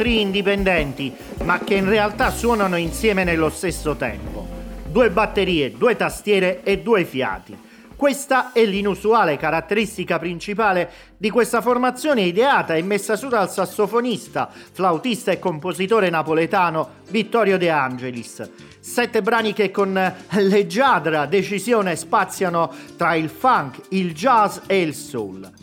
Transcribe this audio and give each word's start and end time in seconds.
Due 0.00 0.08
tri 0.08 0.20
indipendenti, 0.22 1.14
ma 1.44 1.58
che 1.58 1.74
in 1.74 1.86
realtà 1.86 2.30
suonano 2.30 2.76
insieme 2.76 3.22
nello 3.22 3.50
stesso 3.50 3.96
tempo. 3.96 4.48
Due 4.86 5.10
batterie, 5.10 5.76
due 5.76 5.94
tastiere 5.94 6.62
e 6.62 6.78
due 6.78 7.04
fiati. 7.04 7.68
Questa 7.96 8.52
è 8.52 8.64
l'inusuale 8.64 9.36
caratteristica 9.36 10.18
principale 10.18 10.90
di 11.18 11.28
questa 11.28 11.60
formazione 11.60 12.22
ideata 12.22 12.74
e 12.76 12.82
messa 12.82 13.14
su 13.14 13.28
dal 13.28 13.50
sassofonista, 13.50 14.48
flautista 14.72 15.32
e 15.32 15.38
compositore 15.38 16.08
napoletano 16.08 16.88
Vittorio 17.10 17.58
De 17.58 17.68
Angelis. 17.68 18.48
Sette 18.80 19.20
brani 19.20 19.52
che 19.52 19.70
con 19.70 20.14
leggiadra 20.30 21.26
decisione 21.26 21.94
spaziano 21.94 22.72
tra 22.96 23.14
il 23.14 23.28
funk, 23.28 23.80
il 23.90 24.14
jazz 24.14 24.60
e 24.66 24.80
il 24.80 24.94
soul. 24.94 25.59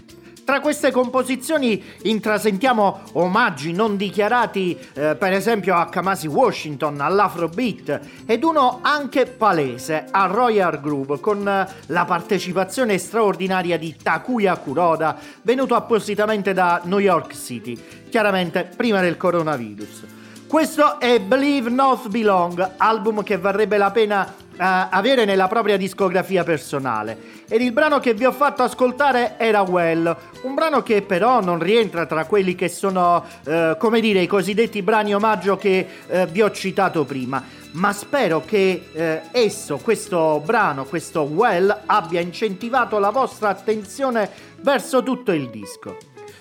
Tra 0.47 0.61
queste 0.61 0.91
composizioni 0.91 1.83
intrasentiamo 2.03 3.01
omaggi 3.15 3.73
non 3.73 3.97
dichiarati, 3.97 4.77
eh, 4.93 5.17
per 5.17 5.33
esempio 5.33 5.75
a 5.75 5.89
Kamasi 5.89 6.27
Washington, 6.27 7.01
all'Afrobeat, 7.01 7.99
ed 8.25 8.45
uno 8.45 8.79
anche 8.81 9.25
palese 9.25 10.05
a 10.09 10.25
Royal 10.27 10.79
Groove, 10.79 11.19
con 11.19 11.43
la 11.43 12.05
partecipazione 12.05 12.97
straordinaria 12.97 13.77
di 13.77 13.93
Takuya 14.01 14.55
Kuroda, 14.55 15.17
venuto 15.41 15.75
appositamente 15.75 16.53
da 16.53 16.79
New 16.85 16.99
York 16.99 17.35
City, 17.35 17.77
chiaramente 18.09 18.69
prima 18.73 19.01
del 19.01 19.17
coronavirus. 19.17 20.05
Questo 20.47 21.01
è 21.01 21.19
Believe 21.19 21.69
Not 21.69 22.07
Belong, 22.07 22.75
album 22.77 23.21
che 23.21 23.37
varrebbe 23.37 23.75
la 23.75 23.91
pena 23.91 24.33
avere 24.57 25.25
nella 25.25 25.47
propria 25.47 25.77
discografia 25.77 26.43
personale. 26.43 27.35
Ed 27.47 27.61
il 27.61 27.71
brano 27.71 27.99
che 27.99 28.13
vi 28.13 28.25
ho 28.25 28.31
fatto 28.31 28.63
ascoltare 28.63 29.35
era 29.37 29.61
Well, 29.61 30.15
un 30.41 30.53
brano 30.53 30.83
che 30.83 31.01
però 31.01 31.41
non 31.41 31.59
rientra 31.59 32.05
tra 32.05 32.25
quelli 32.25 32.55
che 32.55 32.67
sono, 32.67 33.23
uh, 33.45 33.77
come 33.77 33.99
dire, 33.99 34.21
i 34.21 34.27
cosiddetti 34.27 34.81
brani 34.81 35.13
omaggio 35.13 35.57
che 35.57 35.87
uh, 36.07 36.25
vi 36.25 36.41
ho 36.41 36.51
citato 36.51 37.05
prima. 37.05 37.43
Ma 37.71 37.93
spero 37.93 38.41
che 38.43 38.85
esso, 39.31 39.77
questo 39.77 40.41
brano, 40.43 40.85
questo 40.85 41.21
Well, 41.21 41.81
abbia 41.85 42.21
incentivato 42.21 42.97
la 42.97 43.11
vostra 43.11 43.49
attenzione 43.49 44.29
verso 44.61 45.03
tutto 45.03 45.31
il 45.31 45.49
disco. 45.49 45.97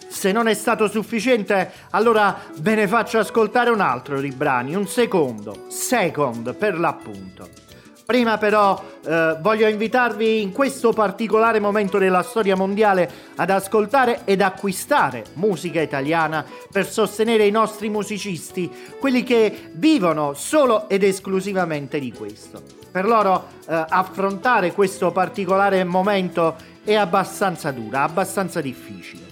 Se 0.09 0.33
non 0.33 0.47
è 0.49 0.55
stato 0.55 0.89
sufficiente, 0.89 1.73
allora 1.91 2.39
ve 2.59 2.75
ne 2.75 2.89
faccio 2.89 3.19
ascoltare 3.19 3.69
un 3.69 3.81
altro 3.81 4.19
di 4.19 4.31
brani, 4.31 4.75
un 4.75 4.87
secondo, 4.87 5.65
second 5.69 6.55
per 6.55 6.79
l'appunto. 6.79 7.66
Prima 8.07 8.39
però 8.39 8.81
eh, 9.05 9.37
voglio 9.41 9.67
invitarvi 9.67 10.41
in 10.41 10.53
questo 10.53 10.93
particolare 10.93 11.59
momento 11.59 11.99
della 11.99 12.23
storia 12.23 12.55
mondiale 12.55 13.11
ad 13.35 13.51
ascoltare 13.51 14.21
ed 14.25 14.43
acquistare 14.43 15.25
musica 15.33 15.81
italiana 15.81 16.47
per 16.71 16.89
sostenere 16.89 17.47
i 17.47 17.51
nostri 17.51 17.89
musicisti, 17.89 18.71
quelli 19.01 19.25
che 19.25 19.71
vivono 19.73 20.35
solo 20.35 20.89
ed 20.89 21.03
esclusivamente 21.03 21.99
di 21.99 22.13
questo. 22.13 22.63
Per 22.93 23.05
loro 23.05 23.49
eh, 23.67 23.85
affrontare 23.89 24.71
questo 24.71 25.11
particolare 25.11 25.83
momento 25.83 26.55
è 26.85 26.95
abbastanza 26.95 27.73
dura, 27.73 28.03
abbastanza 28.03 28.61
difficile. 28.61 29.25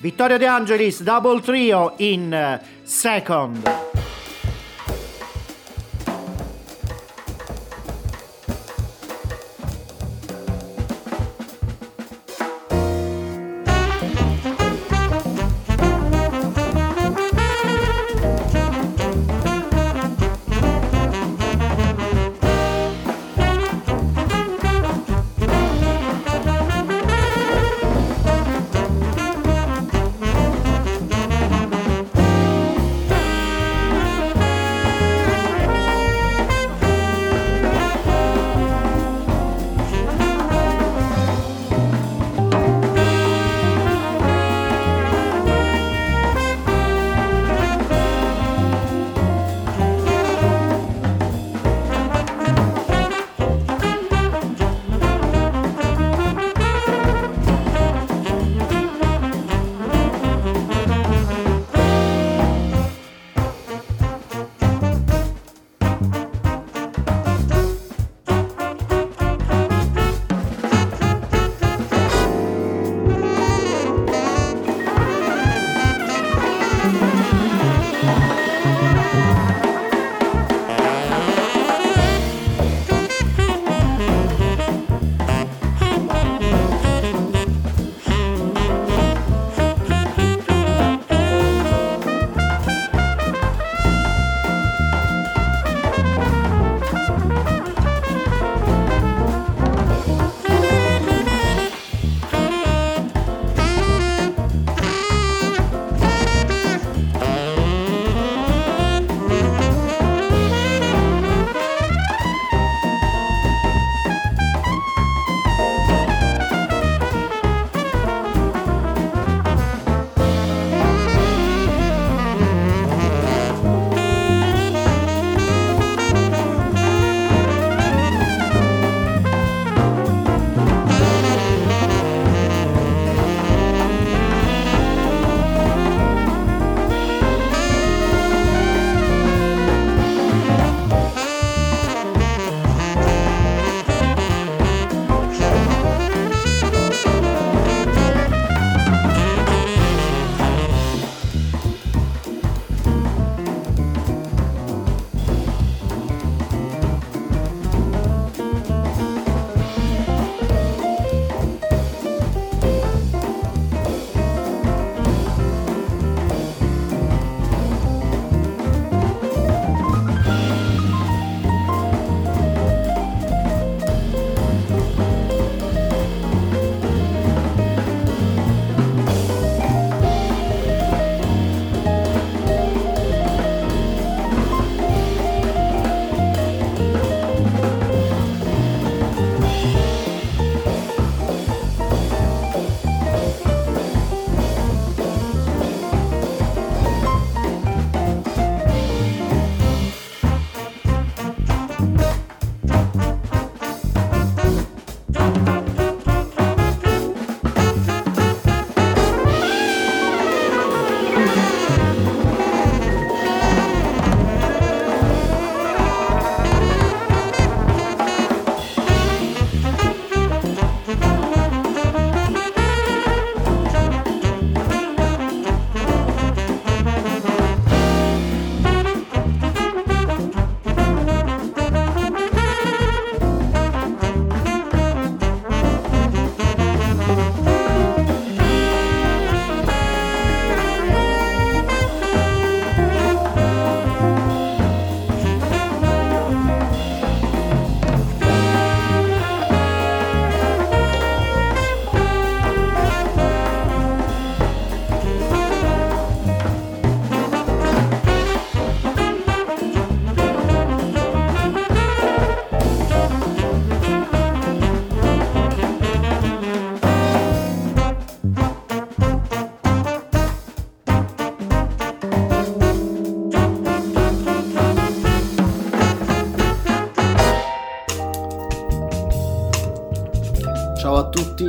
Vittorio 0.00 0.38
De 0.38 0.46
Angelis, 0.46 1.02
double 1.04 1.40
trio 1.40 1.92
in 1.98 2.32
eh, 2.32 2.60
second. 2.82 3.62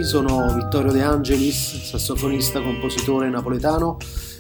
Sono 0.09 0.51
Vittorio 0.55 0.91
De 0.91 1.03
Angelis, 1.03 1.83
sassofonista, 1.83 2.59
compositore 2.63 3.29
napoletano 3.29 3.97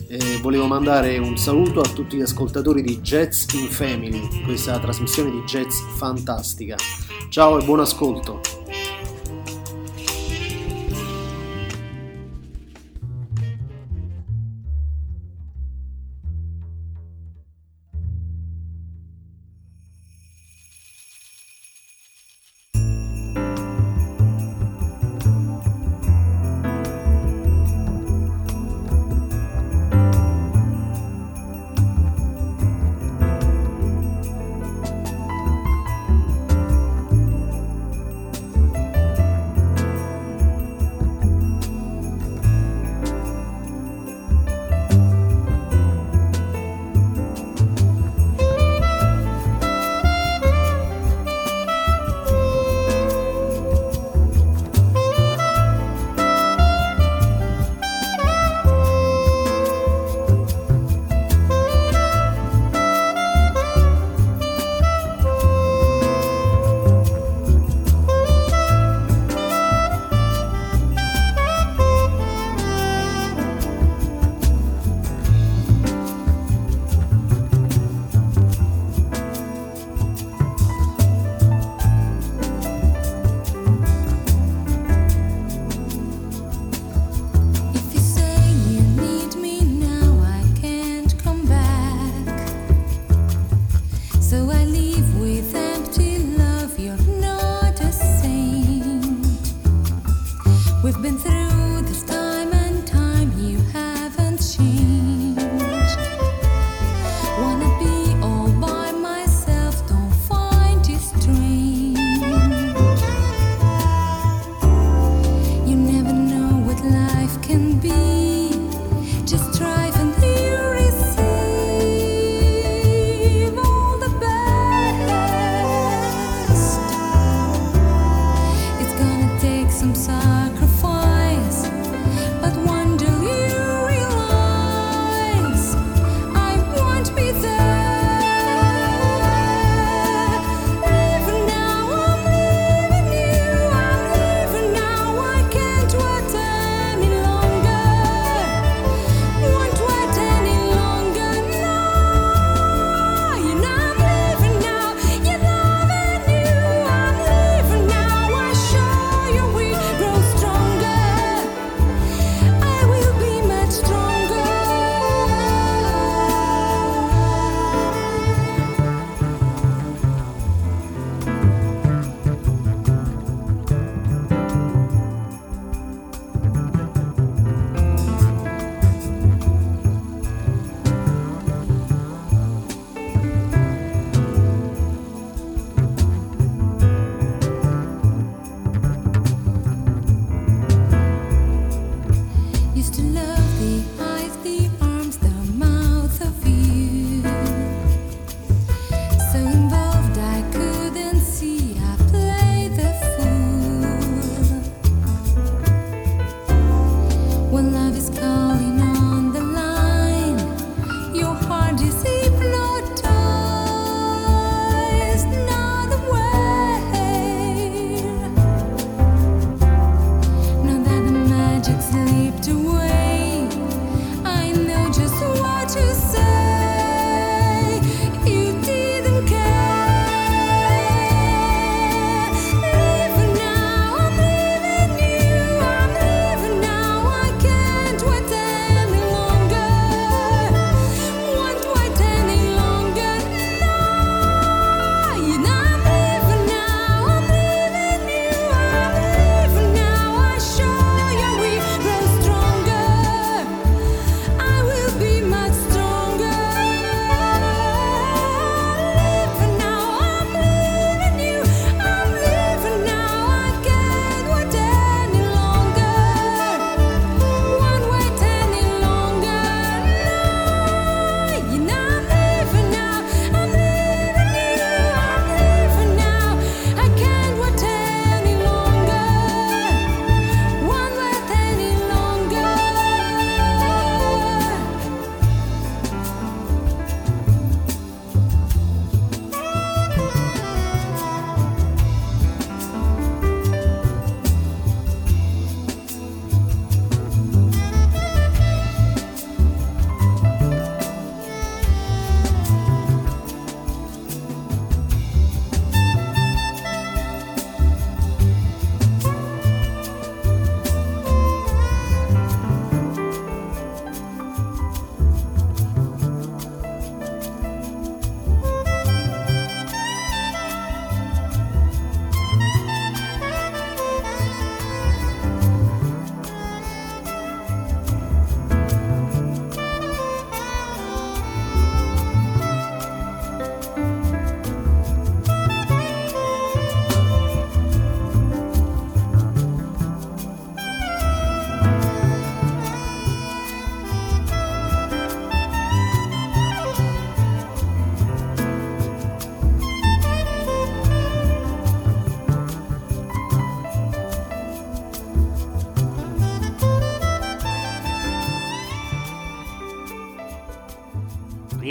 e 0.07 0.39
volevo 0.41 0.65
mandare 0.65 1.19
un 1.19 1.37
saluto 1.37 1.81
a 1.81 1.87
tutti 1.87 2.17
gli 2.17 2.23
ascoltatori 2.23 2.81
di 2.81 2.99
Jazz 3.01 3.53
in 3.53 3.67
Family, 3.67 4.45
questa 4.45 4.79
trasmissione 4.79 5.29
di 5.29 5.43
jazz 5.43 5.79
fantastica. 5.95 6.75
Ciao 7.29 7.59
e 7.59 7.65
buon 7.65 7.81
ascolto! 7.81 8.58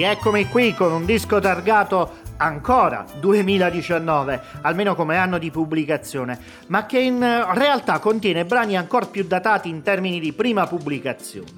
Rieccomi 0.08 0.48
qui 0.48 0.72
con 0.72 0.90
un 0.90 1.04
disco 1.04 1.38
targato 1.38 2.20
ancora 2.38 3.04
2019, 3.20 4.40
almeno 4.62 4.94
come 4.94 5.18
anno 5.18 5.36
di 5.36 5.50
pubblicazione, 5.50 6.38
ma 6.68 6.86
che 6.86 6.98
in 6.98 7.20
realtà 7.52 7.98
contiene 7.98 8.46
brani 8.46 8.78
ancora 8.78 9.04
più 9.04 9.24
datati 9.24 9.68
in 9.68 9.82
termini 9.82 10.18
di 10.18 10.32
prima 10.32 10.66
pubblicazione. 10.66 11.50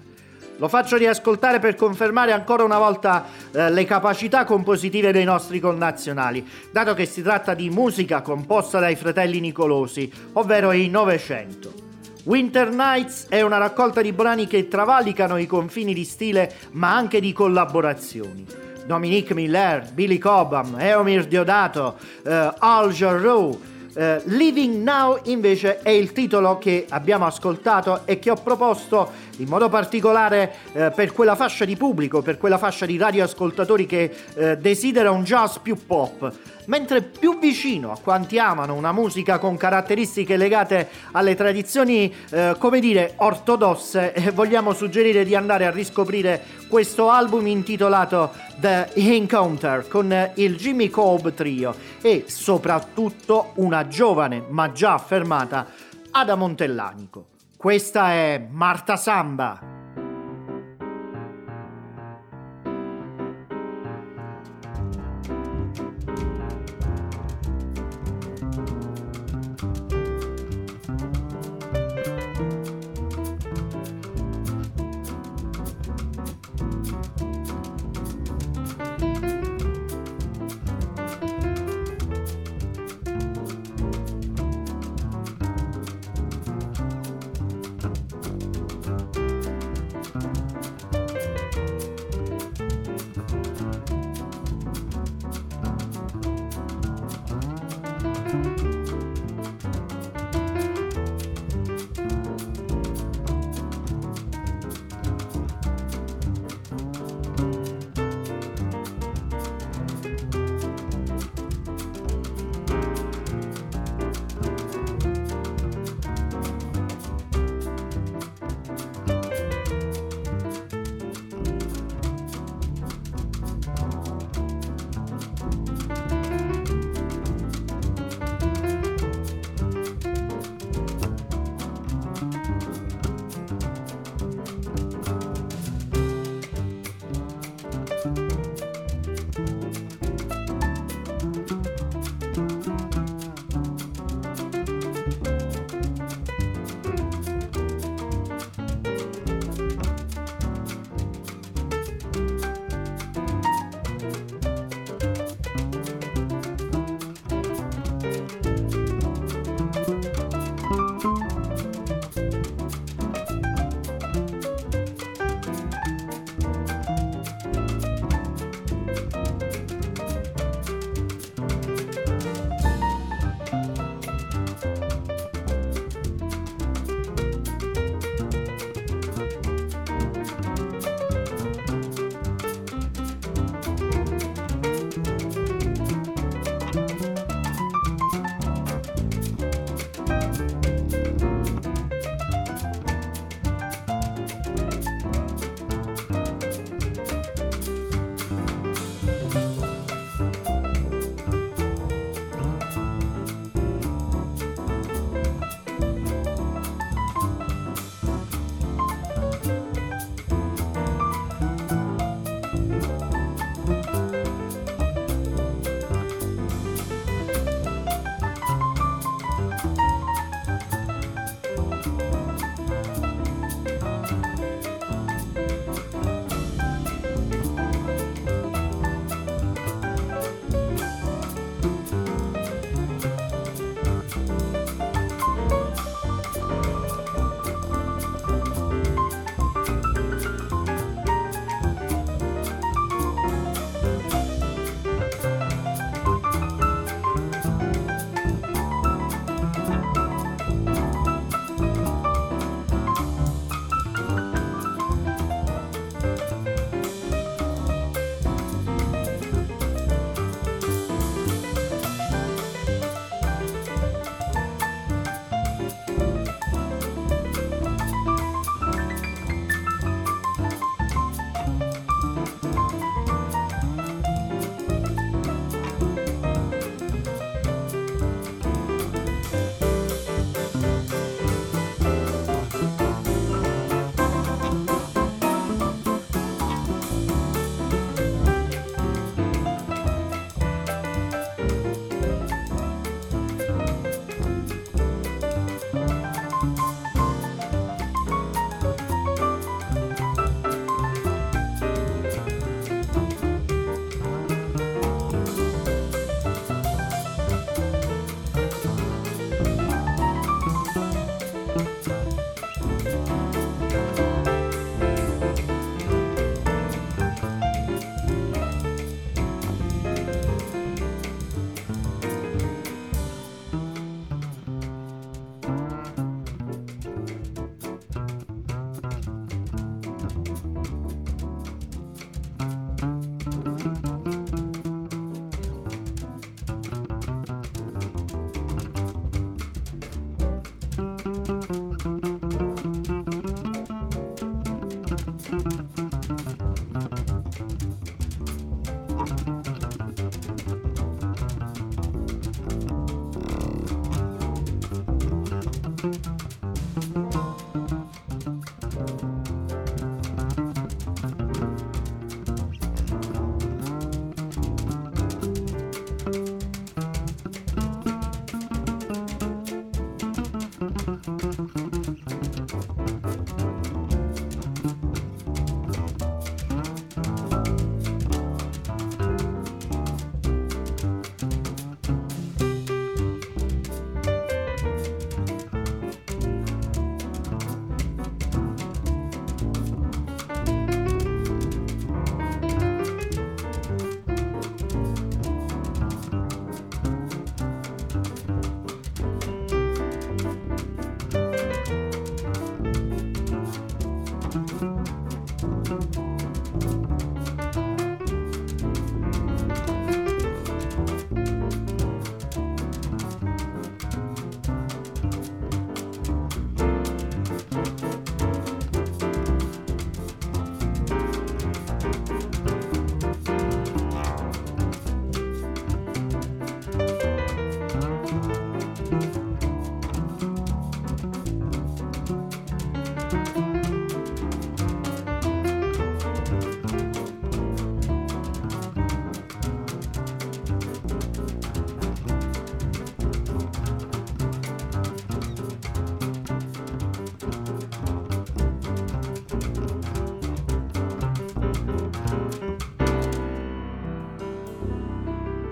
Lo 0.57 0.67
faccio 0.67 0.97
riascoltare 0.97 1.61
per 1.61 1.77
confermare 1.77 2.33
ancora 2.33 2.65
una 2.65 2.79
volta 2.79 3.25
eh, 3.53 3.71
le 3.71 3.85
capacità 3.85 4.45
compositive 4.45 5.13
dei 5.13 5.23
nostri 5.23 5.61
connazionali, 5.61 6.45
dato 6.73 6.93
che 6.95 7.07
si 7.07 7.23
tratta 7.23 7.55
di 7.55 7.71
musica 7.71 8.21
composta 8.21 8.81
dai 8.81 8.97
fratelli 8.97 9.39
Nicolosi, 9.39 10.13
ovvero 10.33 10.73
i 10.73 10.89
Novecento. 10.89 11.89
Winter 12.24 12.70
Nights 12.70 13.26
è 13.28 13.40
una 13.40 13.56
raccolta 13.56 14.02
di 14.02 14.12
brani 14.12 14.46
che 14.46 14.68
travalicano 14.68 15.38
i 15.38 15.46
confini 15.46 15.94
di 15.94 16.04
stile 16.04 16.52
ma 16.72 16.94
anche 16.94 17.20
di 17.20 17.33
collaborazioni. 17.33 18.44
Dominique 18.85 19.35
Miller, 19.35 19.90
Billy 19.92 20.18
Cobham, 20.18 20.76
Eomir 20.78 21.26
Diodato, 21.26 21.96
uh, 22.24 22.30
Al 22.59 22.92
Jarreau, 22.92 23.61
Uh, 23.92 24.22
Living 24.26 24.85
Now 24.85 25.18
invece 25.24 25.80
è 25.80 25.90
il 25.90 26.12
titolo 26.12 26.59
che 26.59 26.87
abbiamo 26.90 27.26
ascoltato 27.26 28.02
e 28.04 28.20
che 28.20 28.30
ho 28.30 28.37
proposto 28.37 29.11
in 29.40 29.48
modo 29.48 29.68
particolare 29.68 30.53
uh, 30.72 30.92
per 30.94 31.12
quella 31.12 31.37
fascia 31.37 31.64
di 31.64 31.76
pubblico, 31.76 32.22
per 32.22 32.38
quella 32.38 32.59
fascia 32.59 32.87
di 32.87 32.96
radioascoltatori 32.96 33.87
che 33.87 34.11
uh, 34.35 34.55
desidera 34.57 35.11
un 35.11 35.24
jazz 35.24 35.57
più 35.57 35.76
pop 35.87 36.33
mentre 36.70 37.03
più 37.03 37.38
vicino 37.38 37.90
a 37.90 37.98
quanti 38.00 38.38
amano 38.38 38.74
una 38.74 38.92
musica 38.92 39.38
con 39.38 39.57
caratteristiche 39.57 40.37
legate 40.37 40.88
alle 41.12 41.35
tradizioni, 41.35 42.14
eh, 42.31 42.55
come 42.59 42.79
dire, 42.79 43.14
ortodosse, 43.16 44.12
eh, 44.12 44.31
vogliamo 44.31 44.72
suggerire 44.72 45.24
di 45.24 45.35
andare 45.35 45.66
a 45.66 45.70
riscoprire 45.70 46.40
questo 46.68 47.11
album 47.11 47.48
intitolato 47.48 48.33
The 48.61 48.90
Encounter 48.94 49.88
con 49.88 50.31
il 50.35 50.57
Jimmy 50.57 50.88
Cobb 50.88 51.29
Trio 51.31 51.74
e 52.00 52.24
soprattutto 52.29 53.53
una 53.57 53.88
giovane 53.88 54.44
ma 54.48 54.70
già 54.70 54.94
affermata 54.94 55.66
Ada 56.12 56.37
Montellanico. 56.37 57.39
Questa 57.61 58.12
è 58.12 58.46
Marta 58.51 58.96
Samba. 58.96 59.80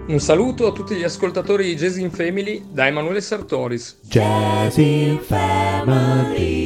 Un 0.08 0.20
saluto 0.20 0.66
a 0.66 0.72
tutti 0.72 0.94
gli 0.94 1.04
ascoltatori 1.04 1.66
di 1.66 1.76
Jazz 1.76 1.98
in 1.98 2.10
Family 2.10 2.64
da 2.72 2.86
Emanuele 2.86 3.20
Sartoris. 3.20 3.98
Jazz 4.00 4.78
in 4.78 5.18
Family. 5.20 6.57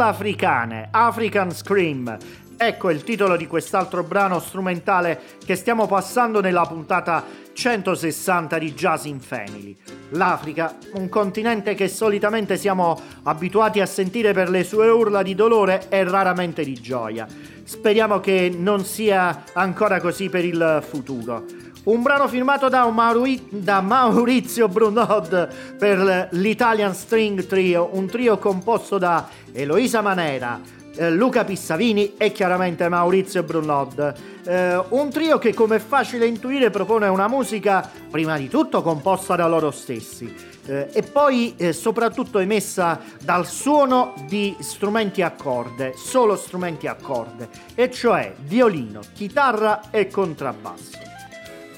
Urla 0.00 0.12
africane, 0.12 0.88
African 0.90 1.52
Scream. 1.52 2.16
Ecco 2.56 2.88
il 2.88 3.04
titolo 3.04 3.36
di 3.36 3.46
quest'altro 3.46 4.02
brano 4.02 4.40
strumentale 4.40 5.20
che 5.44 5.54
stiamo 5.56 5.86
passando 5.86 6.40
nella 6.40 6.64
puntata 6.64 7.22
160 7.52 8.56
di 8.56 8.72
Jazz 8.72 9.04
in 9.04 9.20
Family. 9.20 9.76
L'Africa, 10.12 10.74
un 10.94 11.10
continente 11.10 11.74
che 11.74 11.86
solitamente 11.88 12.56
siamo 12.56 12.98
abituati 13.24 13.80
a 13.80 13.86
sentire 13.86 14.32
per 14.32 14.48
le 14.48 14.64
sue 14.64 14.88
urla 14.88 15.22
di 15.22 15.34
dolore 15.34 15.84
e 15.90 16.02
raramente 16.02 16.64
di 16.64 16.80
gioia. 16.80 17.26
Speriamo 17.62 18.20
che 18.20 18.50
non 18.56 18.86
sia 18.86 19.44
ancora 19.52 20.00
così 20.00 20.30
per 20.30 20.46
il 20.46 20.82
futuro. 20.88 21.44
Un 21.82 22.02
brano 22.02 22.28
firmato 22.28 22.68
da, 22.68 22.86
Mauri- 22.90 23.46
da 23.48 23.80
Maurizio 23.80 24.68
Brunod 24.68 25.48
per 25.78 26.28
l'Italian 26.32 26.94
String 26.94 27.46
Trio, 27.46 27.88
un 27.92 28.06
trio 28.06 28.36
composto 28.36 28.98
da 28.98 29.26
Eloisa 29.50 30.02
Manera, 30.02 30.60
eh, 30.94 31.10
Luca 31.10 31.42
Pissavini 31.44 32.16
e 32.18 32.32
chiaramente 32.32 32.86
Maurizio 32.90 33.42
Brunod. 33.42 34.14
Eh, 34.44 34.84
un 34.90 35.08
trio 35.08 35.38
che 35.38 35.54
come 35.54 35.76
è 35.76 35.78
facile 35.78 36.26
intuire 36.26 36.68
propone 36.68 37.08
una 37.08 37.28
musica 37.28 37.90
prima 38.10 38.36
di 38.36 38.48
tutto 38.48 38.82
composta 38.82 39.34
da 39.34 39.48
loro 39.48 39.70
stessi 39.70 40.32
eh, 40.66 40.88
e 40.92 41.02
poi 41.02 41.54
eh, 41.56 41.72
soprattutto 41.72 42.40
emessa 42.40 43.00
dal 43.22 43.46
suono 43.46 44.12
di 44.26 44.54
strumenti 44.60 45.22
a 45.22 45.30
corde, 45.30 45.94
solo 45.96 46.36
strumenti 46.36 46.86
a 46.86 46.94
corde, 46.94 47.48
e 47.74 47.90
cioè 47.90 48.34
violino, 48.38 49.00
chitarra 49.14 49.88
e 49.90 50.08
contrabbasso. 50.08 51.09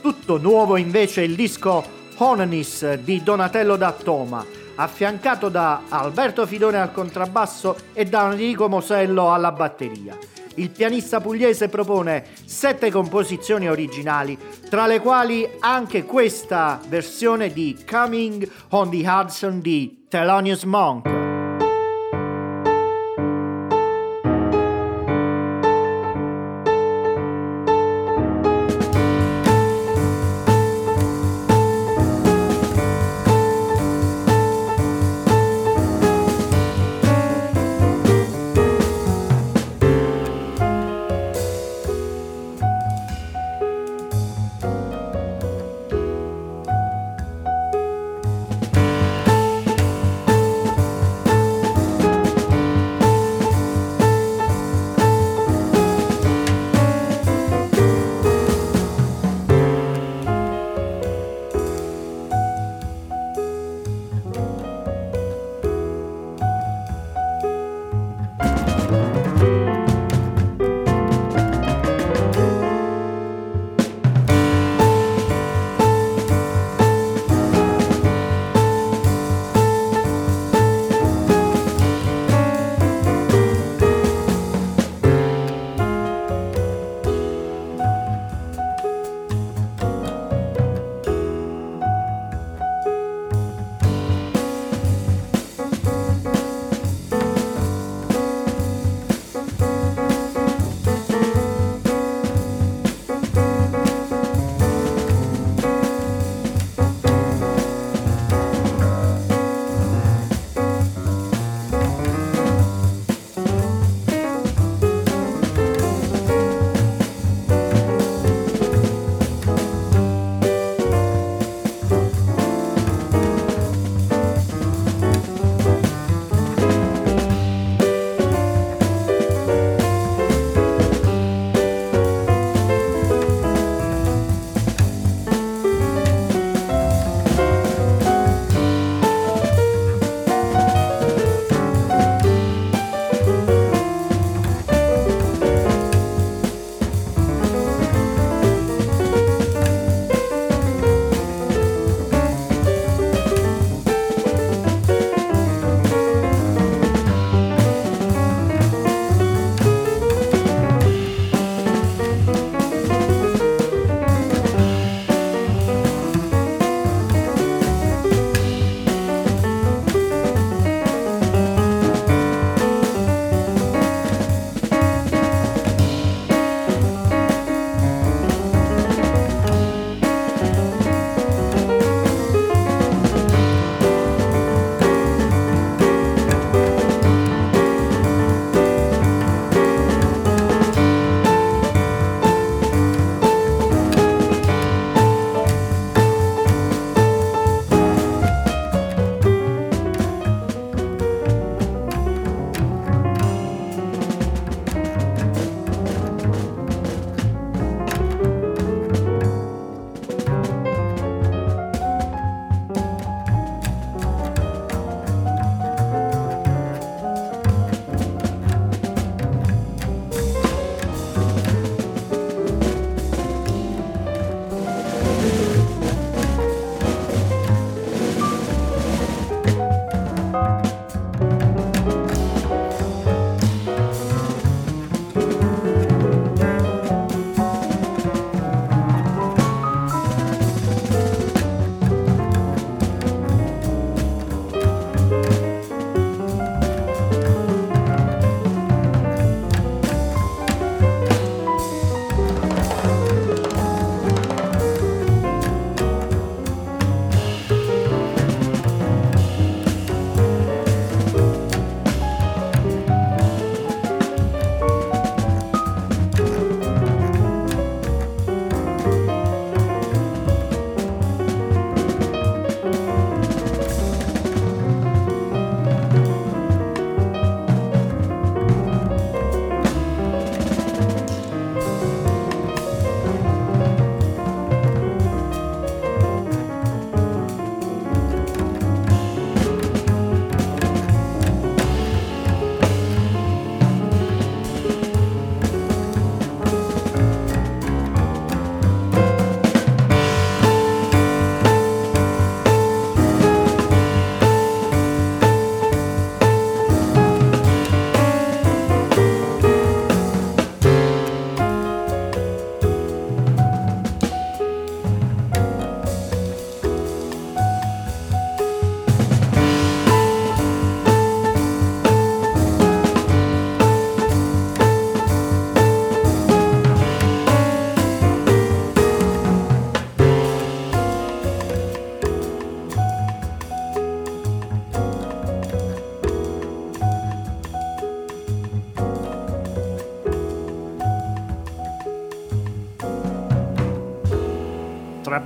Tutto 0.02 0.36
nuovo 0.36 0.76
invece 0.76 1.22
il 1.22 1.36
disco 1.36 1.84
Honanis 2.16 2.94
di 2.94 3.22
Donatello 3.22 3.76
da 3.76 3.92
Toma, 3.92 4.44
affiancato 4.74 5.48
da 5.48 5.82
Alberto 5.88 6.44
Fidone 6.44 6.80
al 6.80 6.90
contrabbasso 6.90 7.76
e 7.92 8.04
da 8.06 8.28
Enrico 8.28 8.68
Mosello 8.68 9.32
alla 9.32 9.52
batteria. 9.52 10.18
Il 10.56 10.70
pianista 10.70 11.20
pugliese 11.20 11.68
propone 11.68 12.24
sette 12.44 12.90
composizioni 12.90 13.68
originali, 13.68 14.36
tra 14.68 14.88
le 14.88 14.98
quali 14.98 15.48
anche 15.60 16.02
questa 16.02 16.80
versione 16.88 17.52
di 17.52 17.84
Coming 17.88 18.50
on 18.70 18.90
the 18.90 19.06
Hudson 19.06 19.60
di 19.60 20.06
Thelonious 20.08 20.64
Monk. 20.64 21.21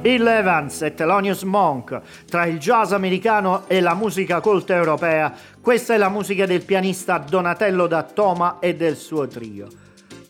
Bill 0.06 0.24
Evans 0.24 0.82
e 0.82 0.94
Thelonious 0.94 1.42
Monk, 1.42 2.00
tra 2.30 2.46
il 2.46 2.58
jazz 2.58 2.92
americano 2.92 3.64
e 3.66 3.80
la 3.80 3.94
musica 3.94 4.38
colta 4.38 4.72
europea, 4.72 5.34
questa 5.60 5.94
è 5.94 5.96
la 5.96 6.08
musica 6.08 6.46
del 6.46 6.64
pianista 6.64 7.18
Donatello 7.18 7.88
da 7.88 8.04
Toma 8.04 8.58
e 8.60 8.76
del 8.76 8.94
suo 8.94 9.26
trio. 9.26 9.66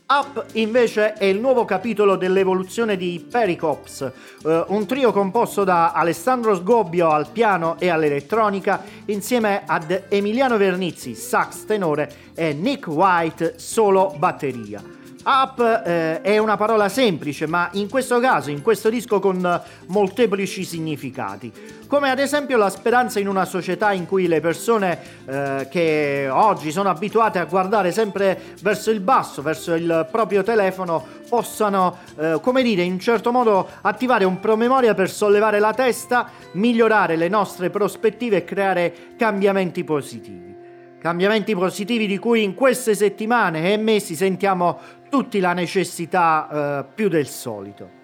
Up 0.07 0.45
invece 0.53 1.13
è 1.13 1.25
il 1.25 1.39
nuovo 1.39 1.63
capitolo 1.63 2.15
dell'evoluzione 2.15 2.97
di 2.97 3.23
Pericops, 3.29 4.11
eh, 4.45 4.63
un 4.69 4.87
trio 4.87 5.11
composto 5.11 5.63
da 5.63 5.91
Alessandro 5.91 6.55
Sgobbio 6.55 7.11
al 7.11 7.29
piano 7.29 7.75
e 7.77 7.89
all'elettronica 7.89 8.81
insieme 9.05 9.61
ad 9.63 10.05
Emiliano 10.09 10.57
Vernizzi, 10.57 11.13
sax 11.13 11.65
tenore 11.65 12.11
e 12.33 12.51
Nick 12.51 12.87
White, 12.87 13.59
solo 13.59 14.15
batteria. 14.17 14.96
Up 15.29 15.59
eh, 15.59 16.21
è 16.21 16.37
una 16.37 16.55
parola 16.55 16.87
semplice, 16.87 17.47
ma 17.47 17.67
in 17.73 17.89
questo 17.89 18.17
caso, 18.21 18.49
in 18.49 18.61
questo 18.61 18.89
disco, 18.89 19.19
con 19.19 19.61
molteplici 19.87 20.63
significati. 20.63 21.51
Come 21.85 22.09
ad 22.09 22.19
esempio 22.19 22.55
la 22.55 22.69
speranza 22.69 23.19
in 23.19 23.27
una 23.27 23.43
società 23.43 23.91
in 23.91 24.05
cui 24.05 24.27
le 24.27 24.39
persone 24.39 24.97
eh, 25.25 25.67
che 25.69 26.29
oggi 26.31 26.71
sono 26.71 26.87
abituate 26.87 27.39
a 27.39 27.43
guardare 27.43 27.91
sempre 27.91 28.41
verso 28.61 28.89
il 28.89 29.01
basso, 29.01 29.41
verso 29.41 29.73
il 29.73 30.07
proprio 30.09 30.43
telefono, 30.43 31.05
possano, 31.27 31.97
eh, 32.17 32.39
come 32.41 32.63
dire, 32.63 32.83
in 32.83 32.93
un 32.93 32.99
certo 32.99 33.33
modo 33.33 33.67
attivare 33.81 34.23
un 34.23 34.39
promemoria 34.39 34.93
per 34.93 35.09
sollevare 35.09 35.59
la 35.59 35.73
testa, 35.73 36.29
migliorare 36.53 37.17
le 37.17 37.27
nostre 37.27 37.69
prospettive 37.69 38.37
e 38.37 38.43
creare 38.45 38.93
cambiamenti 39.17 39.83
positivi. 39.83 40.55
Cambiamenti 40.99 41.53
positivi 41.53 42.07
di 42.07 42.17
cui 42.17 42.41
in 42.43 42.55
queste 42.55 42.95
settimane 42.95 43.71
e 43.71 43.77
mesi 43.77 44.15
sentiamo 44.15 44.79
tutti 45.09 45.39
la 45.39 45.53
necessità 45.53 46.47
eh, 46.49 46.85
più 46.93 47.09
del 47.09 47.27
solito. 47.27 47.95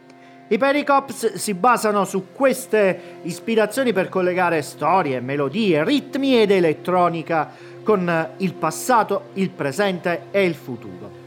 I 0.47 0.57
Pericops 0.57 1.33
si 1.35 1.53
basano 1.53 2.05
su 2.05 2.27
queste 2.33 3.19
ispirazioni 3.23 3.93
per 3.93 4.09
collegare 4.09 4.61
storie, 4.61 5.19
melodie, 5.19 5.83
ritmi 5.83 6.39
ed 6.39 6.51
elettronica 6.51 7.49
con 7.81 8.29
il 8.37 8.53
passato, 8.53 9.29
il 9.33 9.49
presente 9.49 10.25
e 10.31 10.43
il 10.43 10.53
futuro. 10.53 11.21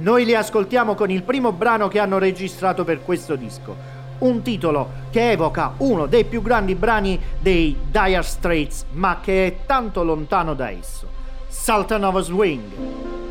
Noi 0.00 0.24
li 0.24 0.34
ascoltiamo 0.34 0.94
con 0.94 1.10
il 1.10 1.22
primo 1.22 1.52
brano 1.52 1.88
che 1.88 1.98
hanno 1.98 2.18
registrato 2.18 2.82
per 2.82 3.02
questo 3.02 3.36
disco, 3.36 3.76
un 4.18 4.42
titolo 4.42 4.88
che 5.10 5.32
evoca 5.32 5.74
uno 5.78 6.06
dei 6.06 6.24
più 6.24 6.40
grandi 6.42 6.74
brani 6.74 7.20
dei 7.38 7.76
Dire 7.90 8.22
Straits, 8.22 8.86
ma 8.92 9.20
che 9.20 9.46
è 9.46 9.56
tanto 9.66 10.02
lontano 10.02 10.54
da 10.54 10.70
esso. 10.70 11.06
Sultan 11.48 12.04
of 12.04 12.18
Swing. 12.20 13.21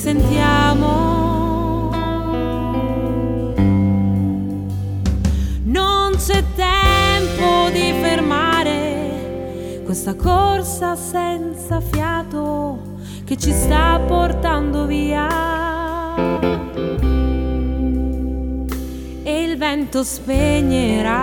Sentiamo. 0.00 1.90
Non 5.64 6.12
c'è 6.16 6.42
tempo 6.54 7.68
di 7.70 7.92
fermare 8.00 9.82
questa 9.84 10.14
corsa 10.14 10.96
senza 10.96 11.82
fiato 11.82 12.78
che 13.24 13.36
ci 13.36 13.52
sta 13.52 14.00
portando 14.06 14.86
via. 14.86 15.28
E 19.22 19.42
il 19.42 19.58
vento 19.58 20.02
spegnerà 20.02 21.18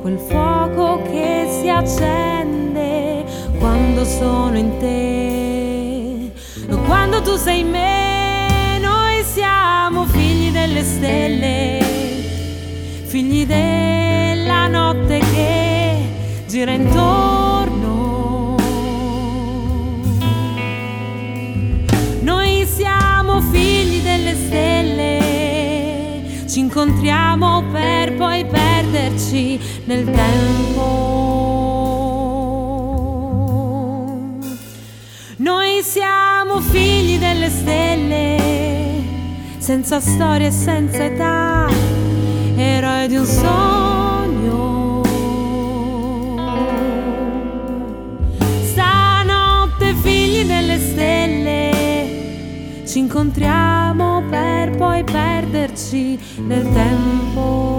quel 0.00 0.18
fuoco 0.18 1.02
che 1.02 1.48
si 1.60 1.68
accende 1.68 3.26
quando 3.58 4.06
sono 4.06 4.56
in 4.56 4.78
te, 4.78 5.55
tu 7.26 7.36
sei 7.36 7.64
me, 7.64 8.78
noi 8.80 9.24
siamo 9.24 10.06
figli 10.06 10.52
delle 10.52 10.84
stelle, 10.84 11.80
figli 13.04 13.44
della 13.44 14.68
notte 14.68 15.18
che 15.18 15.96
gira 16.46 16.70
intorno. 16.70 18.54
Noi 22.20 22.64
siamo 22.64 23.40
figli 23.40 24.02
delle 24.02 24.34
stelle 24.36 25.24
ci 26.48 26.60
incontriamo 26.60 27.64
per 27.72 28.14
poi 28.14 28.46
perderci 28.46 29.58
nel 29.84 30.04
tempo. 30.04 31.05
Senza 39.66 39.98
storia 39.98 40.46
e 40.46 40.52
senza 40.52 41.02
età, 41.02 41.66
eroi 42.54 43.08
di 43.08 43.16
un 43.16 43.24
sogno. 43.24 45.02
Stanotte 48.62 49.92
figli 49.94 50.44
delle 50.44 50.78
stelle 50.78 52.82
ci 52.86 53.00
incontriamo 53.00 54.22
per 54.30 54.70
poi 54.76 55.02
perderci 55.02 56.16
nel 56.46 56.72
tempo. 56.72 57.75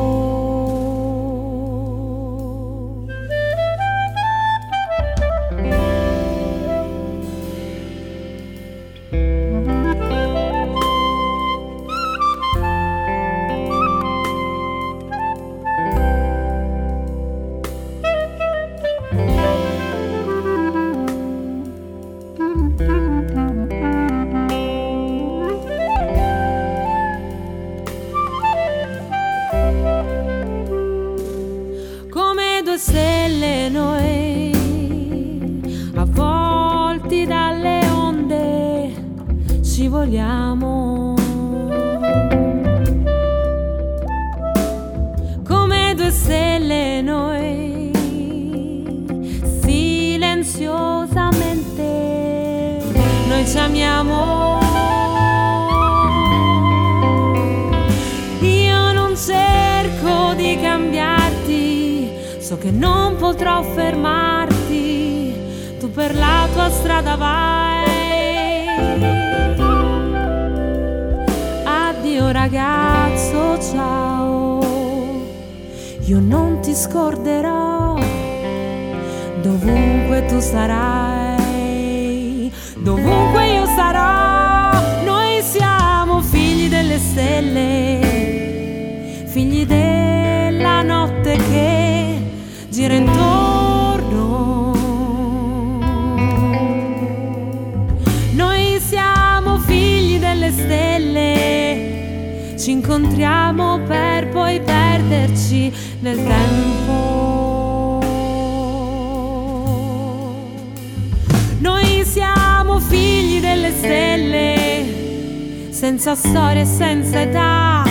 Senza 116.38 116.44
storia 116.44 116.62
e 116.62 116.66
senza 116.66 117.22
età 117.22 117.84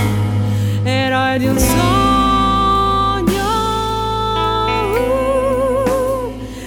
eroi 0.84 1.38
di 1.38 1.46
un 1.46 1.58
sogno. 1.58 1.84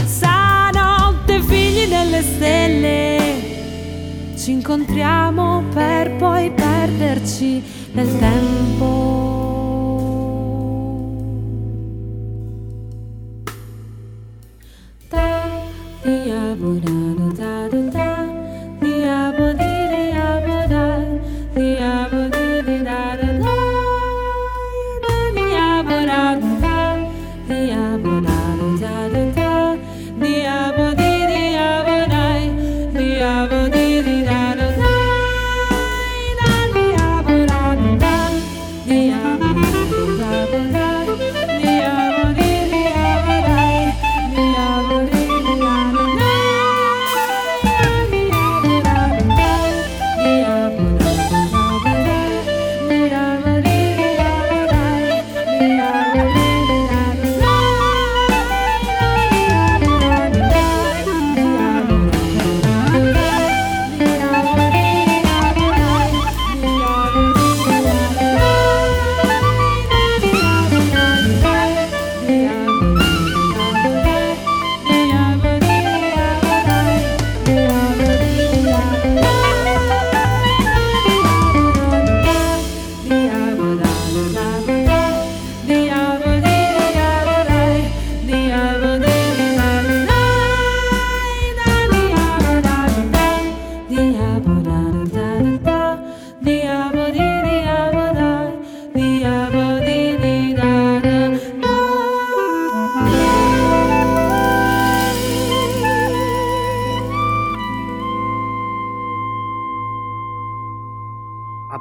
Stanotte 0.04 1.42
figli 1.42 1.88
delle 1.88 2.22
stelle, 2.22 3.18
ci 4.36 4.52
incontriamo 4.52 5.64
per 5.74 6.16
poi 6.18 6.52
perderci 6.52 7.64
nel 7.94 8.20
tempo. 8.20 9.18
Da, 15.10 15.48
dia, 16.04 16.56
bu, 16.58 16.80
da, 16.80 16.90
da, 16.90 17.68
da, 17.70 17.78
da, 17.90 18.19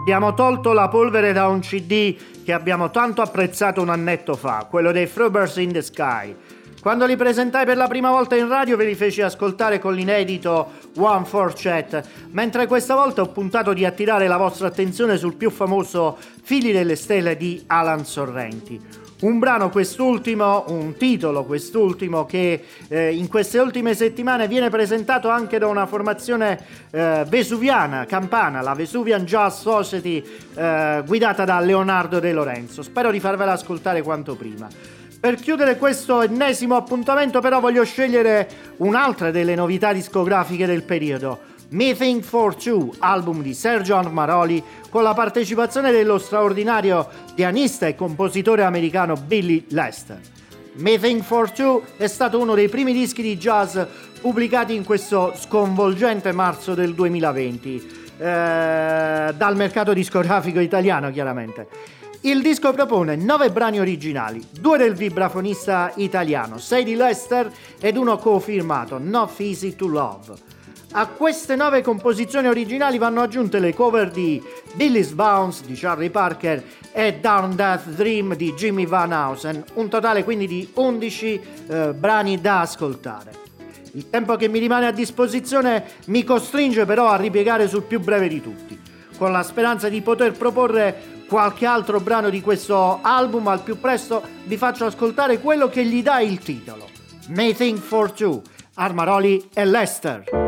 Abbiamo 0.09 0.33
tolto 0.33 0.73
la 0.73 0.89
polvere 0.89 1.35
da 1.35 1.49
un 1.49 1.61
CD 1.61 2.17
che 2.43 2.55
abbiamo 2.55 2.91
tanto 2.91 3.21
apprezzato 3.21 3.83
un 3.83 3.91
annetto 3.91 4.37
fa, 4.37 4.67
quello 4.67 4.91
dei 4.91 5.07
Frubbers 5.07 5.57
in 5.57 5.71
the 5.71 5.83
Sky. 5.83 6.35
Quando 6.81 7.05
li 7.05 7.15
presentai 7.15 7.67
per 7.67 7.77
la 7.77 7.89
prima 7.89 8.11
volta 8.11 8.35
in 8.35 8.49
radio 8.49 8.79
ve 8.79 8.87
li 8.87 8.95
feci 8.95 9.21
ascoltare 9.21 9.79
con 9.79 9.93
l'inedito 9.93 10.71
One 10.97 11.27
for 11.27 11.53
Chat, 11.55 12.03
mentre 12.31 12.67
questa 12.67 12.95
volta 12.95 13.21
ho 13.21 13.29
puntato 13.29 13.75
di 13.75 13.85
attirare 13.85 14.29
la 14.29 14.39
vostra 14.39 14.69
attenzione 14.69 15.19
sul 15.19 15.35
più 15.35 15.51
famoso 15.51 16.17
Figli 16.43 16.73
delle 16.73 16.97
Stelle 16.97 17.37
di 17.37 17.63
Alan 17.67 18.07
Sorrenti. 18.07 19.08
Un 19.21 19.41
brano 19.41 19.69
quest'ultimo, 19.69 20.67
un 20.69 20.97
titolo 20.97 21.43
quest'ultimo 21.43 22.25
che 22.25 22.63
eh, 22.87 23.13
in 23.13 23.27
queste 23.27 23.59
ultime 23.59 23.95
settimane 23.95 24.47
viene 24.47 24.71
presentato 24.71 25.29
anche 25.29 25.59
da 25.59 25.67
una 25.67 25.87
formazione 25.87 26.65
eh, 26.93 27.25
vesuviana, 27.27 28.07
campana, 28.07 28.61
la 28.61 28.75
Vesuvian 28.75 29.25
Jazz 29.25 29.59
Society 29.59 30.25
eh, 30.55 31.03
guidata 31.05 31.45
da 31.45 31.59
Leonardo 31.59 32.21
De 32.21 32.33
Lorenzo. 32.33 32.83
Spero 32.83 33.11
di 33.11 33.19
farvela 33.19 33.51
ascoltare 33.53 34.03
quanto 34.03 34.37
prima. 34.37 34.69
Per 35.19 35.35
chiudere 35.35 35.79
questo 35.79 36.23
ennesimo 36.23 36.77
appuntamento 36.77 37.41
però 37.41 37.59
voglio 37.59 37.83
scegliere 37.83 38.49
un'altra 38.77 39.33
delle 39.33 39.57
novità 39.57 39.93
discografiche 39.93 40.65
del 40.65 40.85
periodo. 40.85 41.57
Me 41.71 41.95
Think 41.95 42.23
For 42.25 42.55
Two, 42.55 42.95
album 43.01 43.43
di 43.43 43.53
Sergio 43.53 43.97
Armaroli, 43.97 44.63
con 44.89 45.03
la 45.03 45.13
partecipazione 45.13 45.91
dello 45.91 46.17
straordinario 46.17 47.07
pianista 47.35 47.87
e 47.87 47.95
compositore 47.95 48.63
americano 48.63 49.17
Billy 49.17 49.67
Lester. 49.69 50.19
Me 50.77 50.99
Think 50.99 51.23
For 51.23 51.51
Two 51.51 51.83
è 51.99 52.07
stato 52.07 52.39
uno 52.39 52.55
dei 52.55 52.71
primi 52.71 52.95
dischi 52.95 53.21
di 53.21 53.37
jazz 53.37 53.79
pubblicati 54.19 54.75
in 54.75 54.83
questo 54.83 55.35
sconvolgente 55.37 56.33
marzo 56.33 56.73
del 56.73 56.95
2020, 56.95 57.77
eh, 58.17 59.35
dal 59.37 59.57
mercato 59.57 59.93
discografico 59.93 60.61
italiano 60.61 61.11
chiaramente. 61.11 61.69
Il 62.23 62.41
disco 62.41 62.73
propone 62.73 63.15
nove 63.15 63.51
brani 63.51 63.79
originali, 63.79 64.43
due 64.59 64.79
del 64.79 64.95
vibrafonista 64.95 65.93
italiano, 65.97 66.57
sei 66.57 66.83
di 66.83 66.95
Lester 66.95 67.53
ed 67.79 67.99
uno 67.99 68.17
co-firmato, 68.17 68.99
Not 68.99 69.39
Easy 69.39 69.77
to 69.77 69.87
Love. 69.87 70.48
A 70.93 71.07
queste 71.07 71.55
nove 71.55 71.83
composizioni 71.83 72.49
originali 72.49 72.97
vanno 72.97 73.21
aggiunte 73.21 73.59
le 73.59 73.75
cover 73.75 74.11
di 74.11 74.43
Billy's 74.73 75.13
Bounce 75.13 75.67
di 75.67 75.75
Charlie 75.75 76.09
Parker 76.09 76.65
e 76.93 77.19
Down 77.21 77.55
Death 77.55 77.89
Dream 77.89 78.35
di 78.35 78.55
Jimmy 78.55 78.87
Van 78.87 79.13
Housen, 79.13 79.63
un 79.75 79.91
totale 79.91 80.25
quindi 80.25 80.47
di 80.47 80.67
11 80.73 81.41
eh, 81.69 81.93
brani 81.93 82.41
da 82.41 82.61
ascoltare. 82.61 83.33
Il 83.93 84.09
tempo 84.09 84.37
che 84.37 84.49
mi 84.49 84.59
rimane 84.59 84.87
a 84.87 84.91
disposizione 84.91 85.85
mi 86.07 86.25
costringe 86.25 86.87
però 86.87 87.09
a 87.09 87.17
ripiegare 87.17 87.69
sul 87.69 87.83
più 87.83 88.01
breve 88.01 88.29
di 88.29 88.41
tutti, 88.41 88.81
con 89.19 89.31
la 89.31 89.43
speranza 89.43 89.91
di 89.91 90.01
poter 90.01 90.33
proporre 90.33 91.17
qualche 91.29 91.67
altro 91.67 92.01
brano 92.01 92.31
di 92.31 92.41
questo 92.41 93.01
album. 93.03 93.47
Al 93.49 93.63
più 93.63 93.79
presto 93.79 94.23
vi 94.45 94.57
faccio 94.57 94.87
ascoltare 94.87 95.39
quello 95.39 95.69
che 95.69 95.85
gli 95.85 96.03
dà 96.03 96.21
il 96.21 96.39
titolo 96.39 96.89
May 97.29 97.55
Think 97.55 97.79
for 97.79 98.11
Two 98.11 98.41
Armaroli 98.75 99.51
e 99.53 99.67
Lester 99.67 100.48